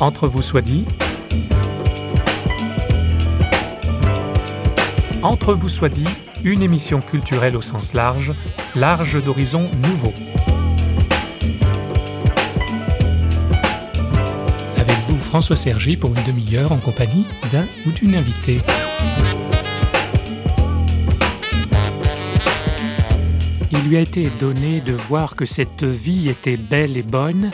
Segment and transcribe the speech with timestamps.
[0.00, 0.86] Entre vous soit dit.
[5.22, 6.08] Entre vous soit dit,
[6.42, 8.32] une émission culturelle au sens large,
[8.74, 10.14] large d'horizons nouveaux.
[14.78, 18.62] Avec vous, François Sergi, pour une demi-heure en compagnie d'un ou d'une invitée.
[23.70, 27.50] Il lui a été donné de voir que cette vie était belle et bonne,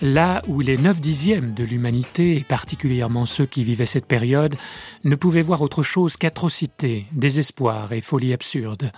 [0.00, 4.56] là où les neuf dixièmes de l'humanité, et particulièrement ceux qui vivaient cette période,
[5.04, 8.92] ne pouvaient voir autre chose qu'atrocité, désespoir et folie absurde.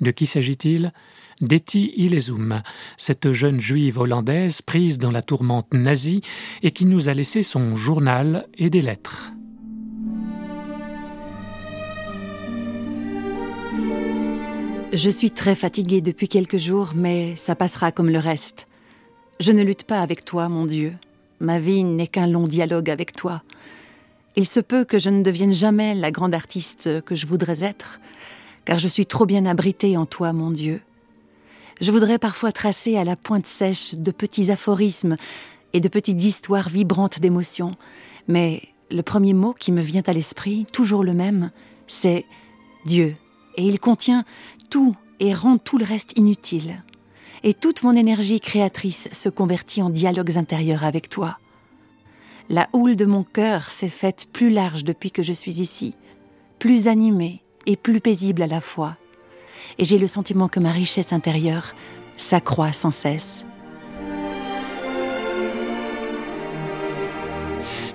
[0.00, 0.92] De qui s'agit-il?
[1.40, 2.62] d'Etty Ilesum,
[2.96, 6.20] cette jeune juive hollandaise prise dans la tourmente nazie
[6.62, 9.32] et qui nous a laissé son journal et des lettres.
[14.92, 18.66] Je suis très fatiguée depuis quelques jours, mais ça passera comme le reste.
[19.40, 20.92] Je ne lutte pas avec toi, mon Dieu.
[21.40, 23.42] Ma vie n'est qu'un long dialogue avec toi.
[24.36, 28.00] Il se peut que je ne devienne jamais la grande artiste que je voudrais être,
[28.66, 30.82] car je suis trop bien abritée en toi, mon Dieu.
[31.80, 35.16] Je voudrais parfois tracer à la pointe sèche de petits aphorismes
[35.72, 37.76] et de petites histoires vibrantes d'émotions,
[38.28, 41.50] mais le premier mot qui me vient à l'esprit, toujours le même,
[41.86, 42.26] c'est
[42.84, 43.16] Dieu,
[43.56, 44.26] et il contient
[44.68, 46.82] tout et rend tout le reste inutile
[47.42, 51.38] et toute mon énergie créatrice se convertit en dialogues intérieurs avec toi.
[52.48, 55.94] La houle de mon cœur s'est faite plus large depuis que je suis ici,
[56.58, 58.96] plus animée et plus paisible à la fois,
[59.78, 61.74] et j'ai le sentiment que ma richesse intérieure
[62.16, 63.44] s'accroît sans cesse.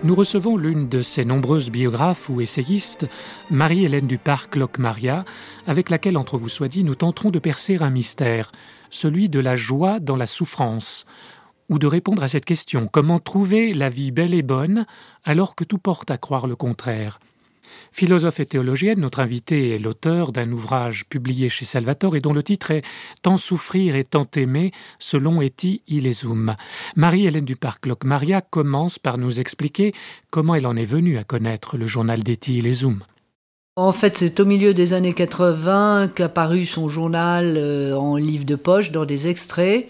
[0.03, 3.07] Nous recevons l'une de ces nombreuses biographes ou essayistes,
[3.49, 5.25] Marie-Hélène Duparc-Locmaria,
[5.67, 8.51] avec laquelle, entre vous soit dit, nous tenterons de percer un mystère,
[8.89, 11.05] celui de la joie dans la souffrance,
[11.69, 14.85] ou de répondre à cette question comment trouver la vie belle et bonne
[15.23, 17.19] alors que tout porte à croire le contraire?
[17.91, 22.43] Philosophe et théologienne, notre invitée est l'auteur d'un ouvrage publié chez Salvatore et dont le
[22.43, 22.83] titre est
[23.21, 26.55] Tant souffrir et tant aimer, selon Eti Ilesum.
[26.95, 29.93] Marie-Hélène Duparc Maria commence par nous expliquer
[30.29, 33.03] comment elle en est venue à connaître le journal d'Eti Ilesum.
[33.77, 38.55] En fait, c'est au milieu des années 80 qu'apparut son journal euh, en livre de
[38.55, 39.89] poche dans des extraits.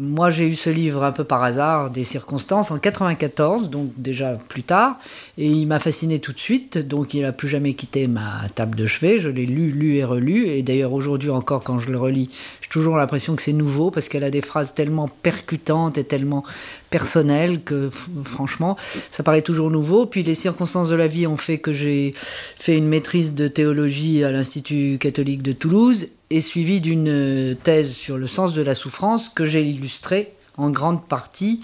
[0.00, 4.32] Moi, j'ai eu ce livre un peu par hasard, des circonstances, en 94, donc déjà
[4.32, 4.98] plus tard,
[5.38, 8.76] et il m'a fasciné tout de suite, donc il n'a plus jamais quitté ma table
[8.76, 9.20] de chevet.
[9.20, 12.30] Je l'ai lu, lu et relu, et d'ailleurs aujourd'hui encore, quand je le relis,
[12.62, 16.42] j'ai toujours l'impression que c'est nouveau parce qu'elle a des phrases tellement percutantes et tellement
[16.90, 17.88] personnel que
[18.24, 18.76] franchement,
[19.10, 20.06] ça paraît toujours nouveau.
[20.06, 24.24] Puis les circonstances de la vie ont fait que j'ai fait une maîtrise de théologie
[24.24, 29.28] à l'Institut catholique de Toulouse et suivi d'une thèse sur le sens de la souffrance
[29.28, 31.60] que j'ai illustrée en grande partie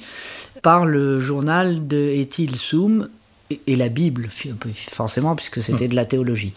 [0.62, 3.08] par le journal de Ethil Soum
[3.50, 4.28] et la Bible,
[4.90, 6.52] forcément, puisque c'était de la théologie.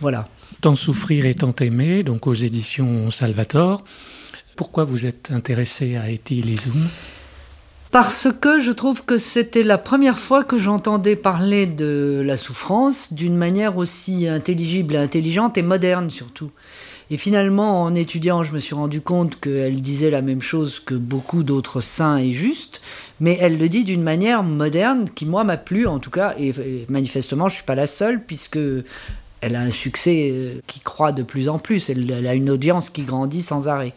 [0.00, 0.28] Voilà.
[0.60, 3.84] Tant souffrir et tant aimer, donc aux éditions Salvator.
[4.56, 6.88] Pourquoi vous êtes intéressé à Ethil Soum?
[7.92, 13.12] Parce que je trouve que c'était la première fois que j'entendais parler de la souffrance
[13.12, 16.50] d'une manière aussi intelligible intelligente et moderne surtout.
[17.10, 20.94] Et finalement, en étudiant, je me suis rendu compte qu'elle disait la même chose que
[20.94, 22.80] beaucoup d'autres saints et justes,
[23.20, 26.54] mais elle le dit d'une manière moderne qui, moi, m'a plu en tout cas, et,
[26.88, 28.58] manifestement, je ne suis pas la seule, puisque
[29.42, 31.90] elle a un succès euh, qui croît de plus en plus.
[31.90, 33.92] Elle, a une audience qui grandit sans arrêt.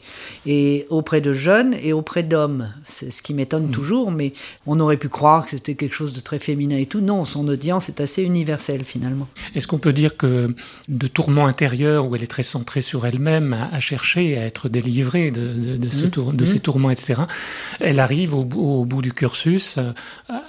[0.48, 2.74] Et auprès de jeunes et auprès d'hommes.
[2.84, 3.72] C'est ce qui m'étonne mm.
[3.72, 4.34] toujours, mais
[4.66, 7.00] on aurait pu croire que c'était quelque chose de très féminin et tout.
[7.00, 9.28] Non, son audience est assez universelle finalement.
[9.54, 10.50] Est-ce qu'on peut dire que
[10.88, 15.30] de tourments intérieurs, où elle est très centrée sur elle-même, à, chercher à être délivrée
[15.30, 16.10] de, de, ce mm.
[16.10, 16.48] tour, de mm.
[16.48, 17.22] ces tourments, etc.,
[17.80, 19.92] elle arrive au, au bout du cursus euh,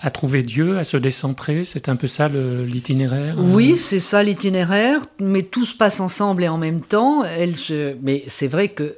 [0.01, 1.67] à, trouver Dieu, à se décentrer?
[1.67, 4.86] C'est un peu ça l'itinéraire Oui, c'est ça l'itinéraire
[5.21, 7.25] mais tout se passe ensemble et en même temps.
[7.25, 7.97] Elle se...
[8.03, 8.97] Mais c'est vrai que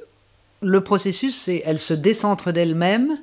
[0.61, 3.17] le processus, c'est elle se décentre d'elle-même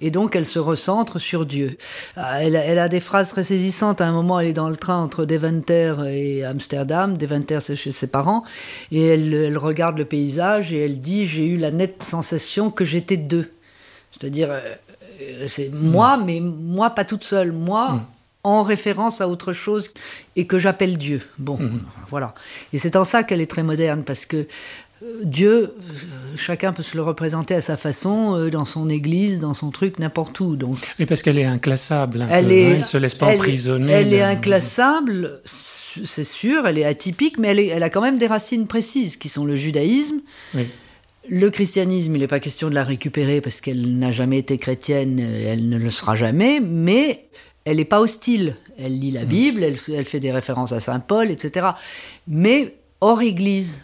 [0.00, 1.76] et donc elle se recentre sur Dieu.
[2.16, 4.00] Ah, elle, a des phrases très saisissantes.
[4.00, 7.16] À un moment, elle est dans le train entre Deventer et Amsterdam.
[7.16, 8.44] Deventer, c'est chez ses parents.
[8.90, 13.18] Et elle, regarde le paysage et elle dit J'ai eu la nette sensation que j'étais
[13.18, 13.50] deux.
[14.10, 17.52] C'est-à-dire, euh, c'est moi, mais moi pas toute seule.
[17.52, 18.00] Moi.
[18.42, 19.92] En référence à autre chose
[20.34, 21.20] et que j'appelle Dieu.
[21.38, 21.82] Bon, mhm.
[22.08, 22.34] voilà.
[22.72, 24.46] Et c'est en ça qu'elle est très moderne, parce que
[25.02, 29.38] euh, Dieu, euh, chacun peut se le représenter à sa façon, euh, dans son église,
[29.38, 30.56] dans son truc, n'importe où.
[30.56, 30.78] Donc.
[30.98, 32.26] Mais parce qu'elle est inclassable.
[32.30, 33.92] elle, ne hein, se laisse pas emprisonner.
[33.92, 36.66] Elle est inclassable, c'est sûr.
[36.66, 39.56] Elle est atypique, mais elle, elle, a quand même des racines précises, qui sont le
[39.56, 40.20] judaïsme.
[41.28, 45.20] Le christianisme, il n'est pas question de la récupérer parce qu'elle n'a jamais été chrétienne,
[45.20, 47.28] elle ne le sera jamais, mais
[47.64, 48.56] elle n'est pas hostile.
[48.78, 49.28] Elle lit la mm.
[49.28, 51.68] Bible, elle, elle, fait des références à Saint Paul, etc.
[52.26, 53.80] Mais hors Église.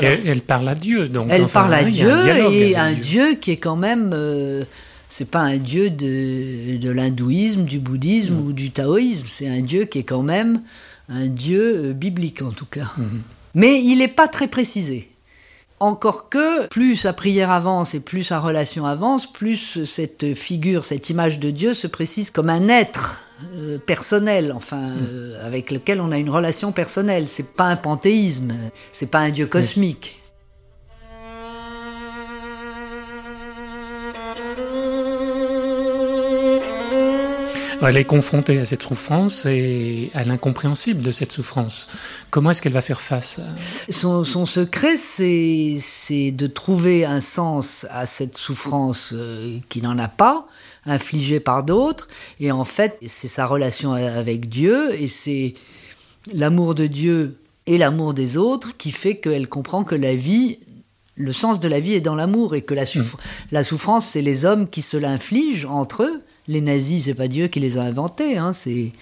[0.00, 1.28] Elle, parle à Dieu, donc.
[1.30, 2.18] Elle parle à Dieu,
[2.52, 3.34] et un Dieu.
[3.34, 4.12] qui est quand même.
[4.14, 4.64] Euh,
[5.08, 8.46] c'est pas un Dieu de, de l'hindouisme, du bouddhisme mm.
[8.46, 9.26] ou du taoïsme.
[9.28, 10.60] C'est un Dieu qui est quand même
[11.08, 12.92] un Dieu euh, biblique, en tout cas.
[12.98, 13.20] Mm-hmm.
[13.54, 15.08] Mais il n'est pas très précisé.
[15.80, 21.08] Encore que, plus sa prière avance et plus sa relation avance, plus cette figure, cette
[21.10, 23.20] image de Dieu se précise comme un être
[23.54, 25.06] euh, personnel, enfin, mm.
[25.12, 27.28] euh, avec lequel on a une relation personnelle.
[27.28, 28.54] C'est pas un panthéisme,
[28.90, 30.17] c'est pas un Dieu cosmique.
[37.80, 41.88] Elle est confrontée à cette souffrance et à l'incompréhensible de cette souffrance.
[42.30, 43.38] Comment est-ce qu'elle va faire face
[43.88, 50.48] son, secret, c'est de trouver un sens à cette souffrance euh, qui n'en a pas,
[50.86, 52.08] infligée par d'autres.
[52.40, 55.54] Et en fait, c'est sa relation avec Dieu et c'est
[56.32, 60.58] l'amour de Dieu et l'amour des autres qui fait qu'elle comprend que la vie
[61.14, 63.02] le sens de la vie est dans l'amour et que la, mmh.
[63.50, 67.48] la souffrance, c'est les hommes qui se l'infligent entre eux les nazis, c'est pas Dieu
[67.48, 68.92] qui les a inventés, hein, c'est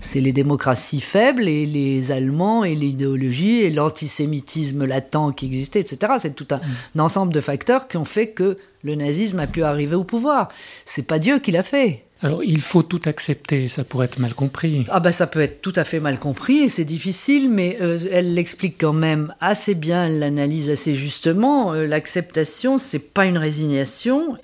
[0.00, 6.14] c'est les démocraties faibles et les Allemands et l'idéologie et l'antisémitisme latent qui existait, etc.
[6.18, 6.60] C'est tout un,
[6.94, 7.00] mm.
[7.00, 10.48] ensemble de facteurs qui ont fait que le nazisme a pu arriver au pouvoir.
[10.84, 12.02] C'est pas Dieu qui l'a fait.
[12.22, 14.86] Alors il faut tout accepter, ça pourrait être mal compris.
[14.88, 17.98] Ah ben ça peut être tout à fait mal compris et c'est difficile, mais euh,
[18.10, 21.74] elle l'explique quand même assez bien, elle l'analyse assez justement.
[21.74, 24.38] Euh, l'acceptation, c'est pas une résignation,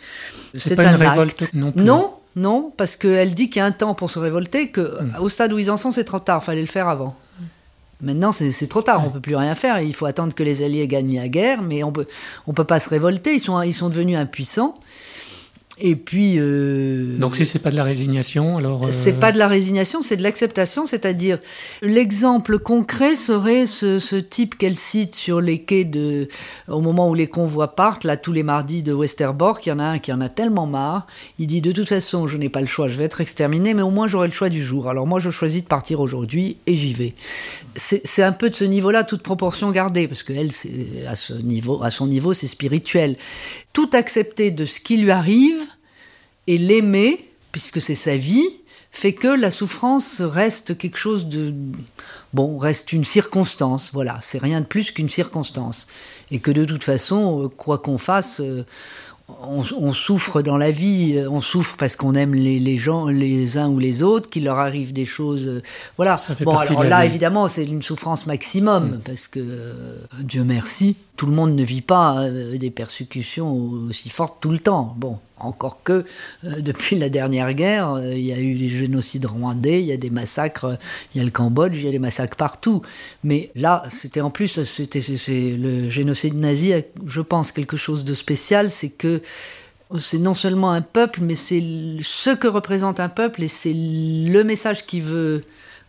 [0.52, 1.84] c'est pas une révolte non plus.
[1.84, 5.28] Non, non, parce qu'elle dit qu'il y a un temps pour se révolter, qu'au hmm.
[5.28, 7.16] stade où ils en sont, c'est trop tard, fallait le faire avant.
[8.02, 9.80] Maintenant, c'est trop tard, on ne peut plus rien faire.
[9.80, 12.06] Il faut attendre que les Alliés gagnent la guerre, mais on peut, ne
[12.46, 13.34] on peut pas se révolter.
[13.34, 14.74] Ils sont, ils sont devenus impuissants.
[15.80, 16.34] Et puis.
[16.36, 18.84] Euh, Donc si c'est pas de la résignation, alors.
[18.84, 21.38] Euh, c'est pas de la résignation, c'est de l'acceptation, c'est-à-dire
[21.82, 26.28] l'exemple concret serait ce, type qu'elle cite sur les quais de,
[26.68, 29.78] au moment où les convois partent, là tous les mardis de Westerbork, il y en
[29.78, 31.06] a un qui en a tellement marre,
[31.38, 33.82] il dit de toute façon je n'ai pas le choix, je vais être exterminé, mais
[33.82, 34.88] au moins j'aurai le choix du jour.
[34.88, 37.14] Alors moi je choisis de partir aujourd'hui et j'y vais.
[37.76, 40.50] C'est un peu de ce niveau-là, toute proportion gardée, parce qu'elle,
[41.08, 43.16] à ce niveau, à son niveau, c'est spirituel.
[43.72, 45.60] Tout accepter de ce qui lui arrive
[46.50, 48.48] et l'aimer, puisque c'est sa vie,
[48.90, 51.54] fait que la souffrance reste quelque chose de...
[52.34, 55.86] Bon, reste une circonstance, voilà, c'est rien de plus qu'une circonstance.
[56.32, 58.64] Et que de toute façon, euh, quoi qu'on fasse, euh,
[59.28, 63.68] on, souffre dans la vie, euh, on souffre parce qu'on aime les, gens, les uns
[63.68, 65.62] ou les autres, qu'il leur arrive des choses.
[65.96, 66.16] voilà.
[66.40, 69.00] bon, alors là, évidemment, c'est une souffrance maximum, mm.
[69.04, 69.40] parce que,
[70.18, 73.52] Dieu merci, tout le monde ne vit pas des persécutions
[73.88, 74.96] aussi fortes tout le temps.
[74.98, 76.04] Bon, encore que
[76.44, 79.92] euh, depuis la dernière guerre, euh, il y a eu les génocides rwandais, il y
[79.92, 80.78] a des massacres,
[81.14, 82.82] il y a le Cambodge, il y a des massacres partout.
[83.24, 85.00] Mais là, c'était en plus, c'était
[85.56, 86.72] le génocide nazi,
[87.06, 89.22] je pense, quelque chose de spécial, c'est que
[89.98, 91.62] c'est non seulement un peuple, mais c'est
[92.00, 95.42] ce que représente un peuple et c'est le message qu'il veut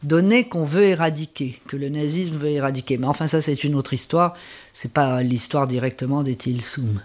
[0.03, 2.97] donner qu'on veut éradiquer, que le nazisme veut éradiquer.
[2.97, 4.33] Mais enfin, ça, c'est une autre histoire.
[4.73, 7.01] C'est pas l'histoire directement des Tilsum.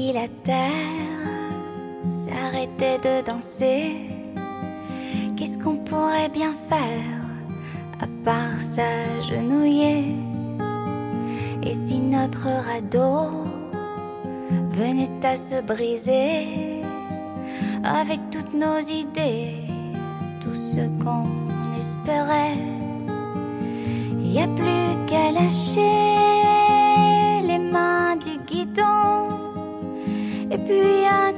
[0.00, 1.26] Si la terre
[2.08, 3.96] s'arrêtait de danser,
[5.36, 7.20] qu'est-ce qu'on pourrait bien faire
[8.00, 10.14] à part s'agenouiller?
[11.62, 13.44] Et si notre radeau
[14.70, 16.46] venait à se briser
[17.84, 19.52] avec toutes nos idées,
[20.40, 21.28] tout ce qu'on
[21.78, 22.62] espérait,
[24.24, 26.06] il a plus qu'à lâcher
[27.48, 29.19] les mains du guidon
[30.50, 31.32] et puis à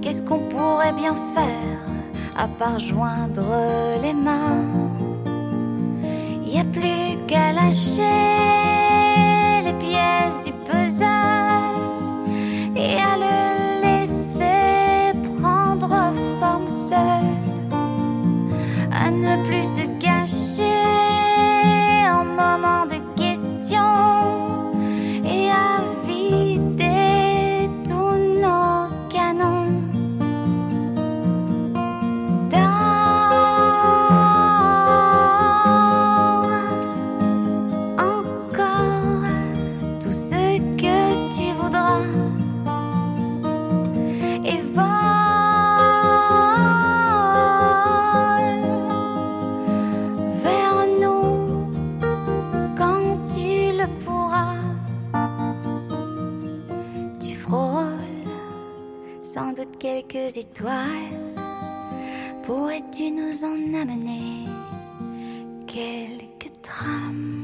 [0.00, 1.80] qu'est-ce qu'on pourrait bien faire
[2.36, 3.52] à part joindre
[4.02, 4.64] les mains?
[6.44, 8.27] Y a plus qu'à lâcher
[60.36, 61.34] étoiles.
[62.42, 64.44] Pourrais-tu nous en amener
[65.66, 67.37] quelques trames?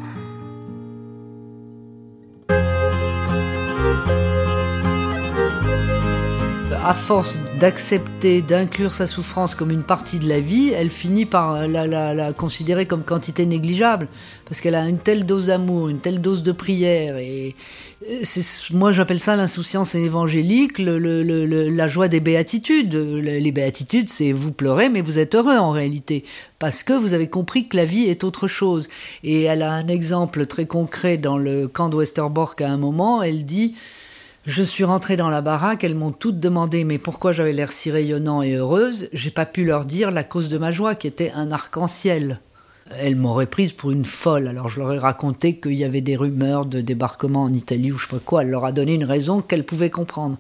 [6.87, 11.67] À force d'accepter, d'inclure sa souffrance comme une partie de la vie, elle finit par
[11.67, 14.07] la, considérer comme quantité négligeable,
[14.45, 17.55] parce qu'elle a une telle dose d'amour, une telle dose de prière, et
[18.11, 18.23] euh,
[18.73, 22.93] moi j'appelle ça l'insouciance évangélique, la joie des béatitudes.
[22.95, 26.23] Le- Les béatitudes, c'est vous pleurez, mais vous êtes heureux en réalité,
[26.59, 28.89] parce que vous avez compris que la vie est autre chose.
[29.23, 33.23] Et elle a un exemple très concret dans le camp de Westerbork à un moment,
[33.23, 33.75] elle dit...
[34.47, 37.91] Je suis rentrée dans la baraque, elles m'ont toutes demandé mais pourquoi j'avais l'air si
[37.91, 39.09] rayonnant et heureuse?
[39.15, 42.41] J'ai pas pu leur dire la cause de ma joie qui était un arc-en-ciel.
[42.99, 46.17] Elles m'auraient prise pour une folle, alors je leur ai raconté qu'il y avait des
[46.17, 48.43] rumeurs de débarquement en Italie ou je sais pas quoi.
[48.43, 50.37] Elle leur a donné une raison qu'elles pouvaient comprendre.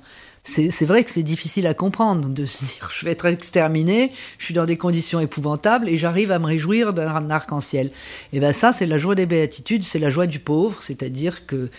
[0.47, 4.45] C'est vrai que c'est difficile à comprendre de se dire je vais être exterminé, je
[4.45, 7.91] suis dans des conditions épouvantables et j'arrive à me réjouir d'un arc-en-ciel.
[8.35, 11.71] Et bien ça c'est la joie des béatitudes, c'est la joie du pauvre, c'est-à-dire que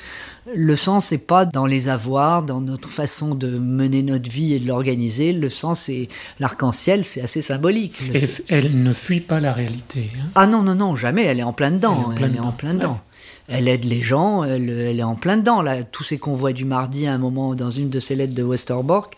[0.55, 4.59] le sens n'est pas dans les avoirs, dans notre façon de mener notre vie et
[4.59, 5.31] de l'organiser.
[5.31, 6.07] Le sens, c'est
[6.39, 7.99] l'arc-en-ciel, c'est assez symbolique.
[8.07, 10.09] Le- Et elle ne fuit pas la réalité.
[10.19, 10.25] hein.
[10.35, 11.23] Ah non, non, non, jamais.
[11.25, 12.13] Elle est en plein dedans.
[12.15, 12.51] Elle est en plein Elle est en dedans.
[12.51, 13.01] plein dedans.
[13.47, 15.61] Elle aide les gens, elle, elle est en plein dedans.
[15.61, 18.43] Là, tous ces convois du mardi, à un moment, dans une de ses lettres de
[18.43, 19.15] Westerbork,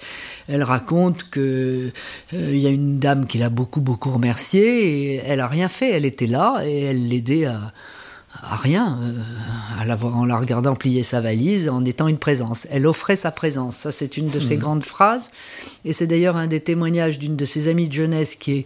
[0.50, 1.92] elle raconte que
[2.34, 5.70] euh, il y a une dame qui l'a beaucoup, beaucoup remerciée et elle a rien
[5.70, 5.92] fait.
[5.92, 7.72] Elle était là et elle l'aidait à,
[8.44, 12.68] à rien, euh, à la en la regardant plier sa valise, en étant une présence.
[12.70, 13.78] Elle offrait sa présence.
[13.78, 15.30] Ça, c'est une de ses grandes phrases.
[15.86, 18.66] Et c'est d'ailleurs un des témoignages d'une de ses amies de jeunesse qui est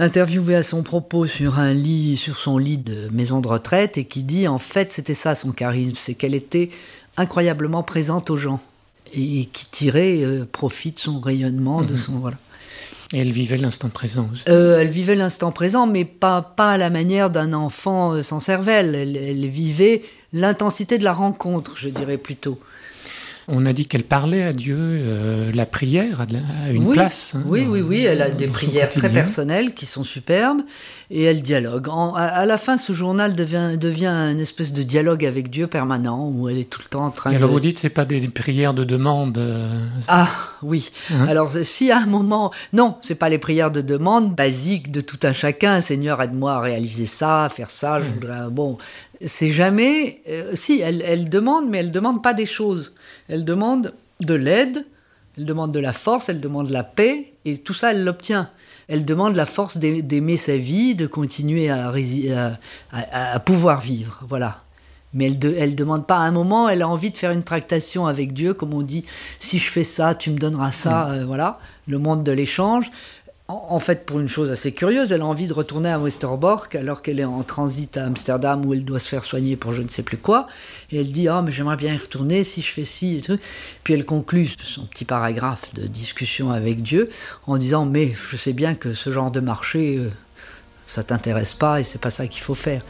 [0.00, 4.04] interviewée à son propos sur un lit, sur son lit de maison de retraite, et
[4.04, 6.70] qui dit en fait c'était ça son charisme, c'est qu'elle était
[7.16, 8.60] incroyablement présente aux gens
[9.12, 12.36] et qui tirait euh, profit de son rayonnement, de son voilà.
[13.12, 14.44] Et elle vivait l'instant présent aussi.
[14.48, 18.38] Euh, elle vivait l'instant présent, mais pas, pas à la manière d'un enfant euh, sans
[18.38, 18.94] cervelle.
[18.94, 20.02] Elle, elle vivait
[20.32, 22.60] l'intensité de la rencontre, je dirais plutôt.
[23.48, 27.34] On a dit qu'elle parlait à Dieu, euh, la prière a une oui, place.
[27.34, 30.60] hein, oui, dans- oui, oui, elle a des prières très personnelles qui sont superbes
[31.12, 31.88] et elle dialogue.
[31.88, 35.66] En- à, à la fin, ce journal devient, devient une espèce de dialogue avec Dieu
[35.66, 37.38] permanent où elle est tout le temps en train Et de.
[37.38, 39.38] alors vous dites, c'est pas des prières de demande.
[39.38, 39.68] euh,
[40.08, 40.28] Ah
[40.62, 40.90] oui.
[41.12, 41.26] Hein?
[41.28, 45.18] Alors si à un moment, non, c'est pas les prières de demande basiques de tout
[45.24, 45.80] un chacun.
[45.80, 48.00] Seigneur, aide-moi à réaliser ça, à faire ça.
[48.00, 48.48] Je voudrais.
[48.50, 48.78] Bon,
[49.24, 50.20] c'est jamais.
[50.28, 52.94] euh, si elle, elle demande, mais elle demande pas des choses.
[53.28, 54.84] Elle demande de l'aide,
[55.38, 58.48] elle demande de la force, elle demande de la paix, et tout ça, elle l'obtient.
[58.90, 62.58] Elle demande la force d'ai- d'aimer sa vie, de continuer à, rési- à,
[62.92, 64.20] à- à pouvoir vivre.
[64.28, 64.58] Voilà.
[65.12, 67.42] Mais elle ne elle demande pas à un moment, elle a envie de faire une
[67.42, 69.04] tractation avec Dieu, comme on dit,
[69.40, 72.90] si je fais ça, tu me donneras ça, euh, voilà, le monde de l'échange.
[73.50, 77.02] En, fait, pour une chose assez curieuse, elle a envie de retourner à Westerbork alors
[77.02, 79.88] qu'elle est en transit à Amsterdam où elle doit se faire soigner pour je ne
[79.88, 80.46] sais plus quoi.
[80.92, 83.36] Et elle dit, ah, mais j'aimerais bien y retourner si je fais ci et.
[83.82, 87.10] Puis elle conclut son petit paragraphe de discussion avec Dieu
[87.46, 90.10] en disant, mais je sais bien que ce genre de marché, euh,
[90.86, 92.82] ça t'intéresse pas et c'est pas ça qu'il faut faire.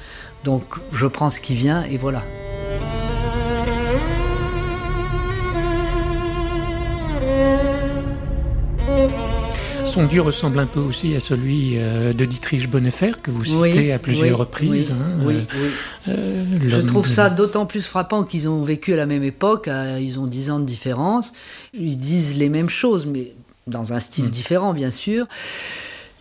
[0.45, 2.23] Donc je prends ce qui vient et voilà.
[9.91, 13.73] Son Dieu ressemble un peu aussi à celui euh, de Dietrich Bonhoeffer, que vous Oui,
[13.73, 14.95] citez à plusieurs oui, reprises.
[15.25, 15.47] oui, hein,
[16.09, 19.67] euh, euh, Je trouve ça d'autant plus frappant qu'ils ont vécu à la même époque,
[19.67, 21.33] à- ils ont 10 ans de différence.
[21.75, 23.33] Ils disent les mêmes choses, mais
[23.67, 25.27] dans un style différent, bien sûr.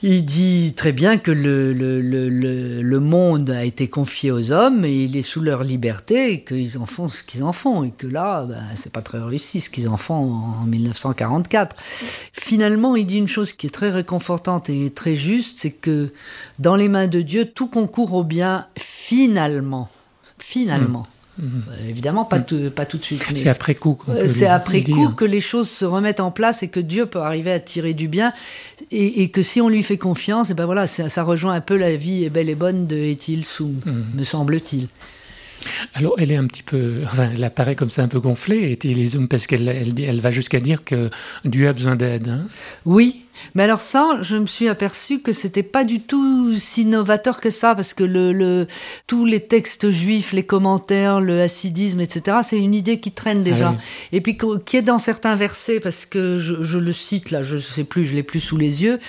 [0.02, 5.22] Il dit très bien que le, monde a été confié aux hommes et il est
[5.22, 7.84] sous leur liberté et qu'ils en font ce qu'ils en font.
[7.84, 11.76] Et que là, ben, c'est pas très réussi ce qu'ils en font en 1944.
[11.80, 16.12] Finalement, il dit une chose qui est très réconfortante et très juste c'est que
[16.60, 19.90] dans les mains de Dieu, tout concourt au bien finalement.
[20.38, 21.02] Finalement.
[21.02, 21.19] Mmh.
[21.40, 23.24] Euh, évidemment, pas, tout, pas tout de suite.
[23.34, 23.98] C'est après coup.
[24.10, 27.20] Euh, c'est après coup que les choses se remettent en place et que Dieu peut
[27.20, 28.34] arriver à tirer du bien.
[28.92, 31.78] Et, que si on lui fait confiance, et ben voilà, ça, ça, rejoint un peu
[31.78, 34.20] la vie est belle et bonne de Etil Sou, mm.
[34.20, 34.88] me semble-t-il.
[35.94, 36.96] Alors, elle est un petit peu.
[37.04, 40.60] Enfin, elle apparaît comme ça un peu gonflée, et parce qu'elle elle, elle, va jusqu'à
[40.60, 41.10] dire que
[41.46, 42.30] Dieu a besoin d'aide.
[42.30, 42.48] Hein.
[42.86, 47.42] oui, mais alors ça, je me suis aperçu que c'était pas du tout si novateur
[47.42, 48.68] que ça, parce que le,
[49.08, 53.76] tous les textes juifs, les commentaires, le hassidisme, etc., c'est une idée qui traîne déjà.
[53.78, 53.82] Ah
[54.12, 57.62] Et puis qui est dans certains versets, parce que je, le cite là, je ne
[57.62, 59.00] sais plus, je l'ai plus sous les yeux.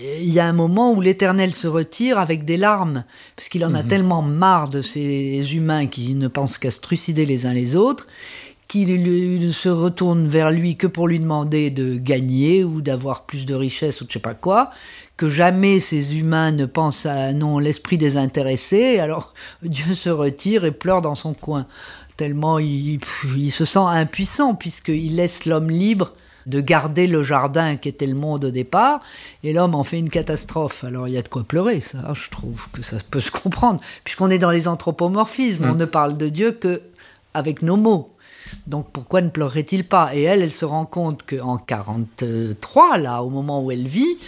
[0.00, 3.74] Il y a un moment où l'Éternel se retire avec des larmes, parce qu'il en
[3.74, 3.88] a mhm.
[3.88, 8.06] tellement marre de ces humains qui ne pensent qu'à se trucider les uns les autres
[8.68, 13.46] qu'il ne se retourne vers lui que pour lui demander de gagner ou d'avoir plus
[13.46, 14.70] de richesse ou je sais pas quoi,
[15.16, 20.72] que jamais ces humains ne pensent à non l'esprit désintéressé, alors Dieu se retire et
[20.72, 21.66] pleure dans son coin,
[22.16, 22.98] tellement il,
[23.36, 26.12] il se sent impuissant puisqu'il laisse l'homme libre
[26.46, 29.00] de garder le jardin qui était le monde au départ,
[29.42, 30.84] et l'homme en fait une catastrophe.
[30.84, 33.80] Alors il y a de quoi pleurer, ça, je trouve que ça peut se comprendre,
[34.04, 35.78] puisqu'on est dans les anthropomorphismes, on mm.
[35.78, 36.82] ne parle de Dieu que
[37.34, 38.15] avec nos mots.
[38.66, 40.14] Donc pourquoi ne pleurerait-il pas?
[40.14, 44.18] Et elle, elle se rend compte qu'en 43, là, au moment où elle vit,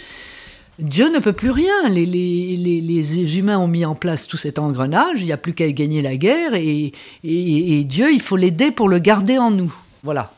[0.79, 1.89] Dieu ne peut plus rien.
[1.89, 5.69] Les, les, humains ont mis en place tout cet engrenage, il n'y a plus qu'à
[5.71, 9.73] gagner la guerre, et, Dieu, il faut l'aider pour le garder en nous.
[10.03, 10.31] Voilà.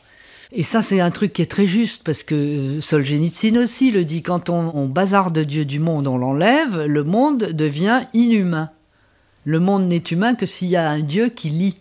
[0.54, 4.22] Et ça, c'est un truc qui est très juste, parce que Solzhenitsyn aussi le dit,
[4.22, 8.70] quand on, on bazarde Dieu du monde, on l'enlève, le monde devient inhumain.
[9.44, 11.74] Le monde n'est humain que s'il y a un Dieu qui lit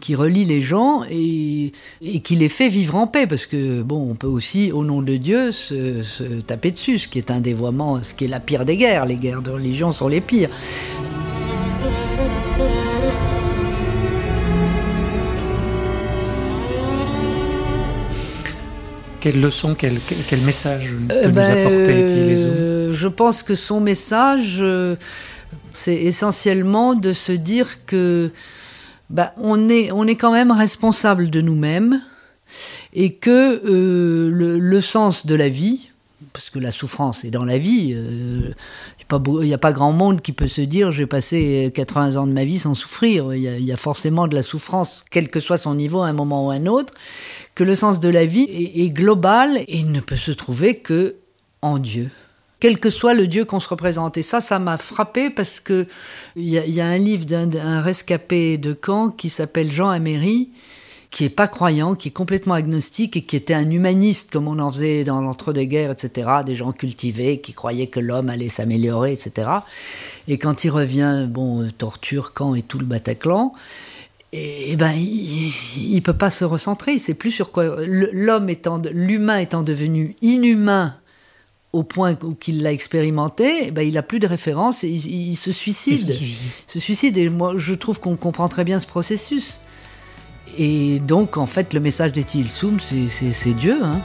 [0.00, 1.72] qui relie les gens et,
[2.22, 3.26] qui les fait vivre en paix.
[3.26, 7.18] Parce que, bon, on peut aussi, au nom de Dieu, se, taper dessus, ce qui
[7.18, 9.06] est un dévoiement, ce qui est la pire des guerres.
[9.06, 10.50] Les guerres de religion sont les pires.
[19.24, 19.94] Quelle leçon, quel,
[20.44, 24.96] message peut euh, nous ben, apporter euh, Je pense que son message, euh,
[25.72, 28.30] c'est essentiellement de se dire que
[29.10, 32.00] bah, on, est, on est quand même responsable de nous-mêmes
[32.92, 35.90] et que euh, le, sens de la vie,
[36.32, 38.52] parce que la souffrance est dans la vie, euh,
[39.12, 42.32] il n'y a pas grand monde qui peut se dire j'ai passé 80 ans de
[42.32, 43.34] ma vie sans souffrir.
[43.34, 46.46] Il y, a, forcément de la souffrance, quel que soit son niveau à un moment
[46.46, 46.94] ou à un autre,
[47.54, 51.16] que le sens de la vie est, est global et ne peut se trouver que
[51.62, 52.10] en Dieu
[52.64, 54.16] quel que soit le Dieu qu'on se représente.
[54.16, 55.86] Et ça, ça m'a frappé parce que
[56.34, 60.48] il y, a un livre d'un rescapé de Caen qui s'appelle Jean Améry,
[61.10, 64.58] qui est pas croyant, qui est complètement agnostique et qui était un humaniste comme on
[64.60, 66.26] en faisait dans l'entre-deux-guerres, etc.
[66.46, 69.46] Des gens cultivés qui croyaient que l'homme allait s'améliorer, etc.
[70.26, 73.52] Et quand il revient, bon, torture, camp et tout le Bataclan,
[74.32, 77.76] et, ben il, il peut pas se recentrer, il sait plus sur quoi.
[77.86, 80.96] L'homme étant, l'humain étant devenu inhumain
[81.74, 85.50] au point qu'il l'a expérimenté, eh ben, il n'a plus de référence et il, se
[85.50, 86.16] suicide.
[86.20, 86.36] Il
[86.68, 87.18] se suicide.
[87.18, 89.60] Et moi, je trouve qu'on comprend très bien ce processus.
[90.56, 93.76] Et donc, en fait, le message d'Etil Soum, c'est Dieu.
[93.82, 94.00] Hein.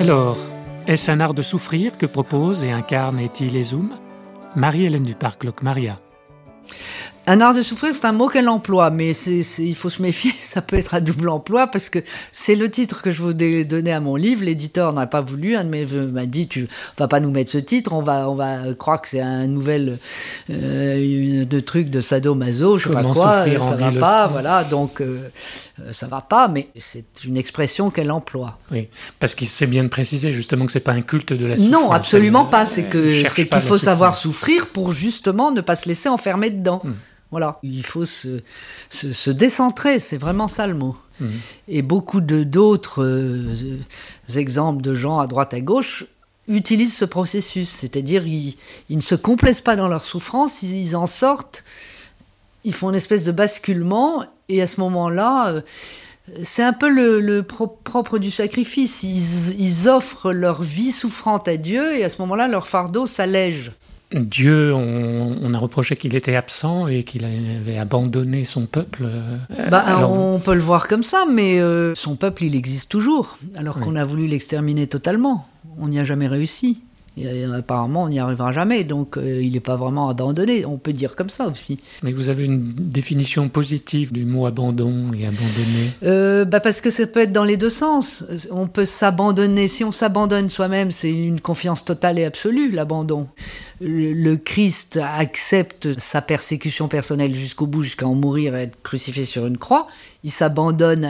[0.00, 0.38] Alors,
[0.86, 3.90] est-ce un art de souffrir que propose et incarne Etty Lezoum?
[4.56, 6.00] Marie-Hélène Duparc, Locmaria.
[7.26, 10.62] Un art de souffrir, c'est un mot qu'elle emploie, mais il faut se méfier, ça
[10.62, 11.98] peut être à double emploi, parce que
[12.32, 14.44] c'est le titre que je voulais donner à mon livre.
[14.44, 16.66] L'éditeur n'a pas voulu, un de mes vœux m'a dit, tu
[16.98, 19.98] vas pas nous mettre ce titre, on va, on va croire que c'est un nouvel
[20.50, 24.64] euh, de truc de sadomaso, je sais pas Comment quoi, souffrir ça va pas, voilà,
[24.64, 25.30] donc euh,
[25.80, 28.58] euh, ça va pas, mais c'est une expression qu'elle emploie.
[28.70, 31.56] Oui, parce qu'il c'est bien de préciser justement que c'est pas un culte de la
[31.56, 31.72] souffrance.
[31.72, 32.66] Non, absolument pas.
[32.66, 36.80] C'est pas qu'il faut savoir souffrir pour justement ne pas se laisser enfermer dedans.
[36.84, 36.92] Hmm.
[37.30, 38.40] Voilà, il faut se,
[38.88, 40.96] se, se décentrer, c'est vraiment ça le mot.
[41.20, 41.30] Mhm.
[41.68, 43.78] Et beaucoup de d'autres euh,
[44.34, 46.04] exemples de gens à droite à gauche
[46.48, 48.56] utilisent ce processus, c'est-à-dire ils,
[48.88, 51.62] ils ne se complaisent pas dans leur souffrance, ils, ils en sortent,
[52.64, 55.60] ils font une espèce de basculement, et à ce moment-là, euh,
[56.42, 59.02] c'est un peu le, le pro- propre du sacrifice.
[59.04, 63.70] Ils, ils offrent leur vie souffrante à Dieu et à ce moment-là, leur fardeau s'allège.
[64.12, 69.04] Dieu, on, on a reproché qu'il était absent et qu'il avait abandonné son peuple.
[69.04, 72.88] euh, Bah, alors- on peut le voir comme ça, mais euh, son peuple, il existe
[72.90, 73.82] toujours, alors Oui.
[73.84, 75.46] qu'on a voulu l'exterminer totalement.
[75.78, 76.80] On n'y a jamais réussi.
[77.16, 80.64] Et apparemment, on n'y arrivera jamais, donc euh, il n'est pas vraiment abandonné.
[80.64, 81.78] On peut dire comme ça aussi.
[82.02, 85.92] Mais vous avez une définition positive du mot abandon et abandonné.
[86.04, 88.24] Euh, bah parce que ça peut être dans les deux sens.
[88.50, 89.68] On peut s'abandonner.
[89.68, 93.26] Si on s'abandonne soi-même, c'est une confiance totale et absolue, l'abandon.
[93.80, 99.24] Le, le Christ accepte sa persécution personnelle jusqu'au bout, jusqu'à en mourir et être crucifié
[99.24, 99.88] sur une croix.
[100.22, 101.08] Il s'abandonne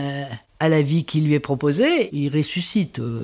[0.61, 2.09] à, la vie qui lui est proposée.
[2.13, 2.99] Il ressuscite.
[3.01, 3.23] Euh,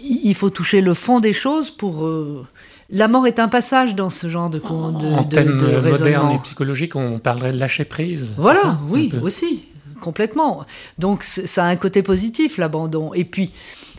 [0.00, 2.04] il faut toucher le fond des choses pour.
[2.06, 2.46] euh,
[2.90, 6.34] La mort est un passage dans ce genre de, de, en de- modernes raisonnement.
[6.34, 8.34] et psychologiques, on parlerait de lâcher prise.
[8.38, 9.64] Voilà, ça, oui, aussi,
[10.00, 10.64] complètement.
[10.98, 13.12] Donc ça a un côté positif, l'abandon.
[13.14, 13.50] Et puis,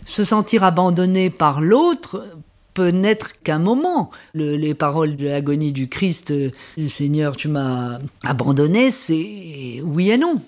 [0.05, 2.25] se sentir abandonné par l'autre
[2.73, 4.09] peut n'être qu'un moment.
[4.33, 6.49] Le- les paroles de l'agonie du Christ, euh,
[6.87, 10.41] Seigneur, tu m'as abandonné, c'est oui et non.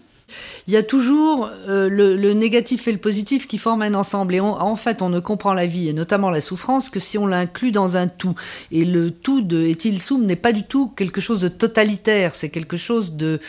[0.67, 4.33] Il y a toujours euh, le, négatif et le positif qui forment un ensemble.
[4.33, 7.27] Et en fait, on ne comprend la vie, et notamment la souffrance, que si on
[7.27, 8.35] l'inclut dans un tout.
[8.71, 12.49] Et le tout de Etil Soum n'est pas du tout quelque chose de totalitaire, c'est
[12.49, 13.39] quelque chose de,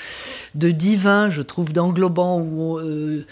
[0.55, 3.25] divin, je trouve, d'englobant, où euh,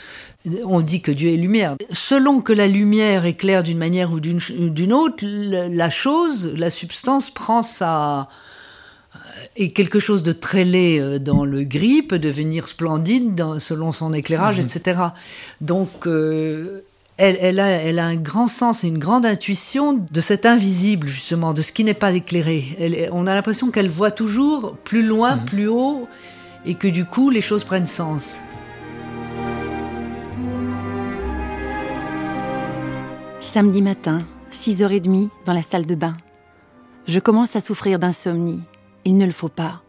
[0.65, 1.77] on dit que Dieu est lumière.
[1.91, 7.63] Selon que la lumière éclaire d'une manière ou d'une autre, la chose, la substance prend
[7.63, 8.29] sa
[9.57, 13.93] et quelque chose de très laid euh, dans le gris peut devenir splendide dans- selon
[13.93, 15.01] son éclairage, etc.
[15.61, 16.81] Donc, euh,
[17.17, 21.07] elle, elle a, elle a un grand sens et une grande intuition de cet invisible,
[21.07, 22.65] justement, de ce qui n'est pas éclairé.
[22.81, 26.09] Elle- on a l'impression qu'elle voit toujours plus loin, plus haut,
[26.67, 28.39] et que du coup, les choses prennent sens.
[33.41, 36.17] Samedi matin, 6h30, dans la salle de bain.
[37.07, 38.63] Je commence à souffrir d'insomnie.
[39.05, 39.83] Il ne le faut pas.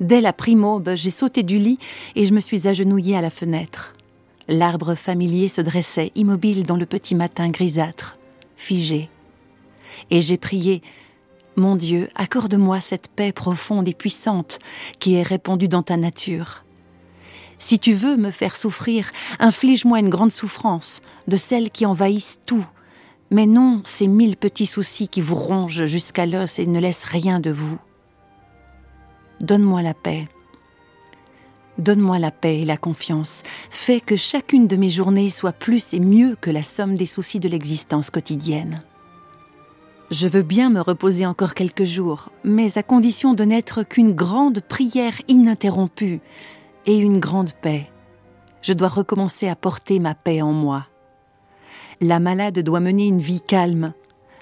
[0.00, 1.78] Dès la prime aube, j'ai sauté du lit
[2.14, 3.94] et je me suis agenouillée à la fenêtre.
[4.48, 8.18] L'arbre familier se dressait immobile dans le petit matin grisâtre,
[8.56, 9.08] figé.
[10.10, 10.82] Et j'ai prié
[11.56, 14.58] Mon Dieu, accorde-moi cette paix profonde et puissante
[14.98, 16.64] qui est répandue dans ta nature.
[17.58, 22.66] Si tu veux me faire souffrir, inflige-moi une grande souffrance, de celles qui envahissent tout.
[23.30, 27.40] Mais non ces mille petits soucis qui vous rongent jusqu'à l'os et ne laissent rien
[27.40, 27.78] de vous.
[29.40, 30.28] Donne-moi la paix.
[31.78, 33.42] Donne-moi la paix et la confiance.
[33.68, 37.40] Fais que chacune de mes journées soit plus et mieux que la somme des soucis
[37.40, 38.82] de l'existence quotidienne.
[40.10, 44.60] Je veux bien me reposer encore quelques jours, mais à condition de n'être qu'une grande
[44.60, 46.20] prière ininterrompue
[46.86, 47.90] et une grande paix.
[48.62, 50.86] Je dois recommencer à porter ma paix en moi.
[52.00, 53.92] La malade doit mener une vie calme.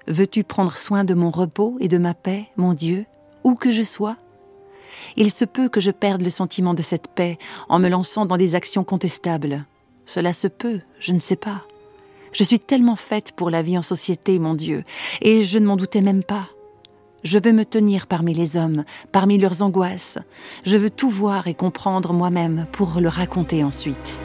[0.06, 3.06] Veux-tu prendre soin de mon repos et de ma paix, mon Dieu,
[3.42, 4.16] où que je sois?
[5.16, 8.36] Il se peut que je perde le sentiment de cette paix en me lançant dans
[8.36, 9.64] des actions contestables.
[10.06, 11.62] Cela se peut, je ne sais pas.
[12.32, 14.84] Je suis tellement faite pour la vie en société, mon Dieu,
[15.22, 16.48] et je ne m'en doutais même pas.
[17.22, 20.18] Je veux me tenir parmi les hommes, parmi leurs angoisses.
[20.66, 24.20] Je veux tout voir et comprendre moi-même pour le raconter ensuite.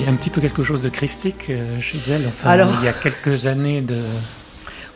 [0.00, 2.24] Il y a un petit peu quelque chose de christique euh, chez elle.
[2.26, 3.98] Enfin, Alors- il y a quelques années de.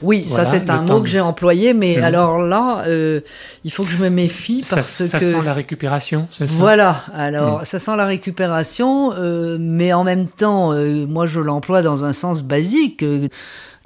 [0.02, 2.04] Oui, Voilà, ça c'est un mot que j'ai employé, mais Mhm.
[2.04, 3.20] alors là, euh,
[3.64, 6.56] il faut que je me méfie Ça, parce ça que sent la récupération, c'est ça?
[6.58, 7.04] Voilà.
[7.14, 7.64] Alors Mm.
[7.64, 12.12] ça sent la récupération, euh, mais en même temps, euh, moi je l'emploie dans un
[12.12, 13.04] sens basique.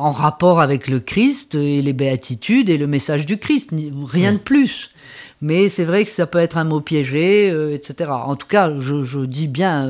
[0.01, 3.71] en rapport avec le Christ et les béatitudes et le message du Christ,
[4.07, 4.91] rien de plus.
[5.41, 8.09] Mais c'est vrai que ça peut être un mot piégé, etc.
[8.13, 9.89] En tout cas, je, je dis bien,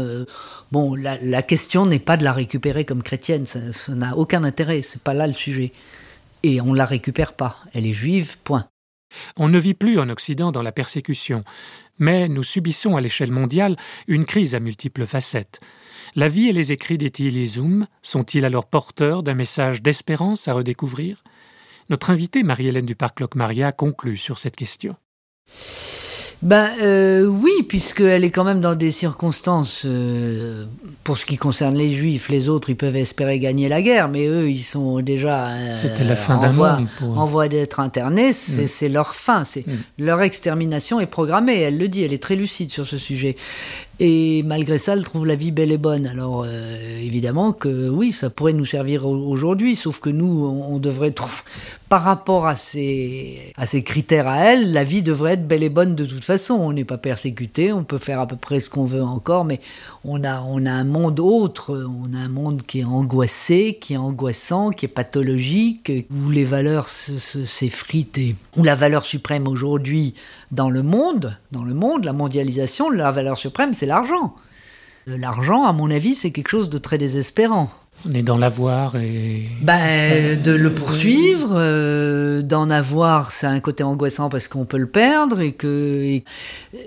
[0.72, 5.02] bon, la, question n'est pas de la récupérer comme chrétienne, ça n'a aucun intérêt, c'est
[5.02, 5.72] pas là le sujet.
[6.42, 8.68] Et on la récupère pas, elle est juive, point.
[9.37, 11.42] On ne vit plus en Occident dans la persécution,
[11.98, 13.76] mais nous subissons à l'échelle mondiale
[14.07, 15.61] une crise à multiples facettes.
[16.14, 21.22] La vie et les écrits d'Étienne sont-ils alors porteurs d'un message d'espérance à redécouvrir?
[21.90, 24.96] Notre invitée Marie-Hélène Duparc-Locmaria conclut sur cette question.
[26.40, 30.66] Ben euh, oui, puisqu'elle est quand même dans des circonstances, euh,
[31.03, 34.29] pour ce qui concerne les juifs, les autres, ils peuvent espérer gagner la guerre, mais
[34.29, 36.88] eux, ils sont déjà euh, C'était la fin en voie- monde.
[37.01, 37.18] Pour...
[37.18, 38.92] en voie d'être internés, c'est Mm.
[38.92, 39.72] leur fin, c'est Mm.
[39.98, 41.59] leur extermination est programmée.
[41.59, 43.35] Elle le dit, elle est très lucide sur ce sujet.
[44.00, 46.06] Et malgré ça, elle trouve la vie belle et bonne.
[46.06, 50.78] Alors euh, évidemment que oui, ça pourrait nous servir au- aujourd'hui, sauf que nous, on,
[50.78, 51.34] devrait trouver,
[51.88, 55.68] par rapport à ces, à ces critères à elle, la vie devrait être belle et
[55.68, 56.54] bonne de toute façon.
[56.54, 59.58] On n'est pas persécuté, on peut faire à peu près ce qu'on veut encore, mais
[60.04, 63.94] on a, on a un monde autre, on a un monde qui est angoissé, qui
[63.94, 68.20] est angoissant, qui est pathologique, où les valeurs se- se- s'effritent
[68.56, 70.14] où la valeur suprême aujourd'hui
[70.52, 74.35] dans le monde, dans le monde, la mondialisation, la valeur suprême, c'est l'argent.
[75.09, 77.70] Euh, L'argent, à mon avis, c'est quelque chose de très désespérant.
[78.09, 79.42] On est dans l'avoir et.
[79.62, 84.87] Ben, de le poursuivre, euh, d'en avoir, c'est un côté angoissant parce qu'on peut le
[84.87, 86.24] perdre et que et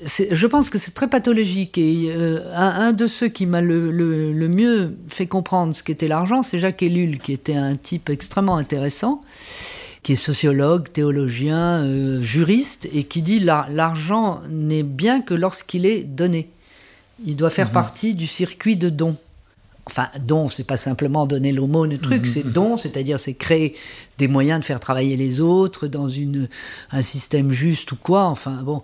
[0.08, 1.78] je pense que c'est très pathologique.
[1.78, 5.84] Et euh, un, un de ceux qui m'a le, le- le mieux fait comprendre ce
[5.84, 9.22] qu'était l'argent, c'est Jacques Ellul, qui était un type extrêmement intéressant,
[10.04, 15.86] qui est sociologue, théologien, euh, juriste, et qui dit la- l'argent n'est bien que lorsqu'il
[15.86, 16.48] est donné.
[17.26, 19.16] Il doit faire partie du circuit de dons.
[19.88, 23.76] Enfin, don, c'est pas simplement donner l'aumône, truc, c'est don, c'est-à-dire c'est créer
[24.20, 26.48] des moyens de faire travailler les autres dans une,
[26.92, 28.26] un système juste ou quoi.
[28.26, 28.84] Enfin bon,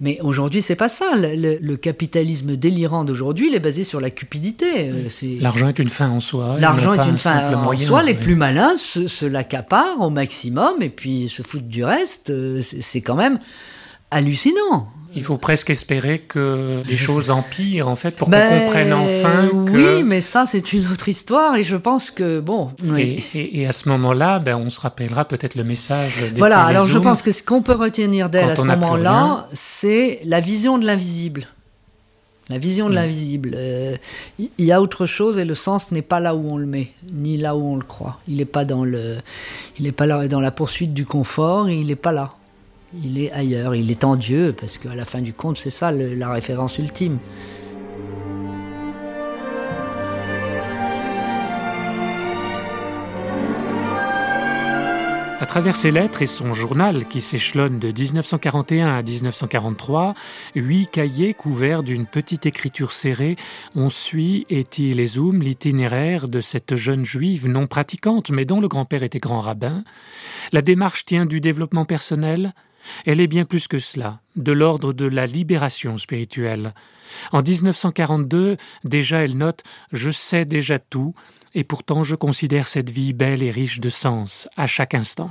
[0.00, 1.12] mais aujourd'hui c'est pas ça.
[1.14, 4.90] Le, capitalisme délirant d'aujourd'hui, il est basé sur la cupidité.
[4.90, 5.08] Euh,
[5.40, 6.56] L'argent est une fin en soi.
[6.58, 8.02] L'argent est une un fin en moyen, soi.
[8.02, 8.18] Les oui.
[8.18, 12.30] plus malins se, se l'accaparent au maximum et puis se foutent du reste.
[12.30, 13.38] Euh, c'est quand même
[14.10, 14.88] hallucinant.
[15.16, 19.48] Il faut presque espérer que les choses empirent, en fait, pour Ben, qu'on comprenne enfin
[19.66, 19.70] que.
[19.96, 22.72] Oui, mais ça, c'est une autre histoire et je pense que, bon.
[22.84, 23.24] oui.
[23.34, 26.62] Et, et- et à ce moment-là, ben, on se rappellera peut-être le message des Voilà,
[26.62, 30.78] alors je pense que ce qu'on peut retenir d'elle à ce moment-là, c'est la vision
[30.78, 31.46] de l'invisible.
[32.50, 32.96] La vision de Mm.
[32.96, 33.50] l'invisible.
[33.56, 33.94] Euh,
[34.38, 36.88] Il y a autre chose et le sens n'est pas là où on le met,
[37.12, 38.18] ni là où on le croit.
[38.26, 39.16] Il n'est pas dans le,
[39.78, 41.68] il est pas là dans la poursuite du confort.
[41.68, 42.30] Il n'est pas là.
[42.94, 43.74] Il est ailleurs.
[43.74, 47.18] Il est en Dieu parce qu'à la fin du compte, c'est ça la référence ultime.
[55.40, 60.14] À travers ses lettres et son journal qui s'échelonne de 1941 à 1943,
[60.56, 63.36] huit cahiers couverts d'une petite écriture serrée,
[63.76, 69.04] on suit Etty Lezoum l'itinéraire de cette jeune juive non pratiquante mais dont le grand-père
[69.04, 69.84] était grand rabbin.
[70.52, 72.52] La démarche tient du développement personnel,
[73.06, 76.74] elle est bien plus que cela, de l'ordre de la libération spirituelle.
[77.32, 81.14] En 1942, déjà elle note Je sais déjà tout,
[81.54, 85.30] et pourtant je considère cette vie belle et riche de sens à chaque instant.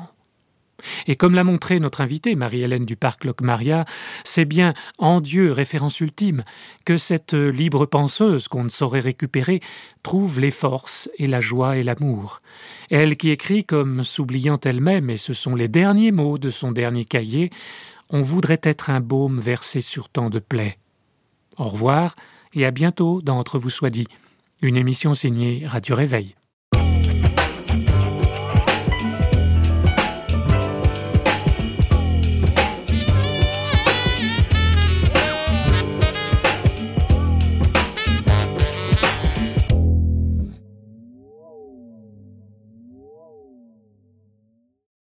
[1.07, 3.85] Et comme l'a montré notre invitée Marie-Hélène Duparc-Locmaria,
[4.23, 6.43] c'est bien en Dieu, référence ultime,
[6.85, 9.61] que cette libre penseuse qu'on ne saurait récupérer
[10.03, 12.41] trouve les forces et la joie et l'amour.
[12.89, 17.05] Elle qui écrit comme s'oubliant elle-même, et ce sont les derniers mots de son dernier
[17.05, 17.49] cahier,
[18.09, 20.77] on voudrait être un baume versé sur tant de plaies.
[21.57, 22.15] Au revoir
[22.53, 24.07] et à bientôt dans Entre vous soit dit,
[24.61, 26.36] une émission signée Radio Réveil.